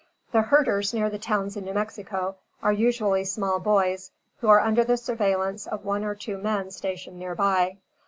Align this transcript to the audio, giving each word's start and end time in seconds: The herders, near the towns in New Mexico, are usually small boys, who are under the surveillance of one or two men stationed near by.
The 0.31 0.41
herders, 0.41 0.95
near 0.95 1.11
the 1.11 1.19
towns 1.19 1.55
in 1.55 1.63
New 1.65 1.75
Mexico, 1.75 2.35
are 2.63 2.73
usually 2.73 3.23
small 3.23 3.59
boys, 3.59 4.09
who 4.39 4.49
are 4.49 4.59
under 4.59 4.83
the 4.83 4.97
surveillance 4.97 5.67
of 5.67 5.85
one 5.85 6.03
or 6.03 6.15
two 6.15 6.39
men 6.39 6.71
stationed 6.71 7.19
near 7.19 7.35
by. 7.35 7.77